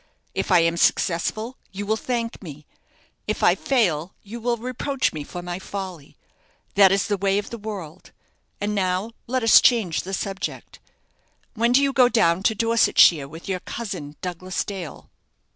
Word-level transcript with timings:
If 0.33 0.51
I 0.51 0.61
am 0.61 0.77
successful, 0.77 1.57
you 1.71 1.85
will 1.85 1.95
thank 1.95 2.41
me. 2.41 2.65
If 3.27 3.43
I 3.43 3.53
fail, 3.53 4.15
you 4.23 4.39
will 4.39 4.57
reproach 4.57 5.13
me 5.13 5.23
for 5.23 5.43
my 5.43 5.59
folly. 5.59 6.17
That 6.73 6.91
is 6.91 7.05
the 7.05 7.17
way 7.19 7.37
of 7.37 7.51
the 7.51 7.59
world. 7.59 8.09
And 8.59 8.73
now 8.73 9.11
let 9.27 9.43
us 9.43 9.61
change 9.61 10.01
the 10.01 10.15
subject. 10.15 10.79
When 11.53 11.71
do 11.71 11.83
you 11.83 11.93
go 11.93 12.09
down 12.09 12.41
to 12.41 12.55
Dorsetshire 12.55 13.27
with 13.27 13.47
your 13.47 13.59
cousin, 13.59 14.15
Douglas 14.23 14.65
Dale?" 14.65 15.11